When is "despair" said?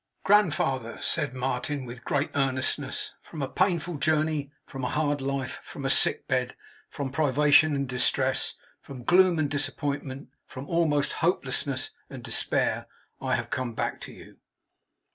12.23-12.87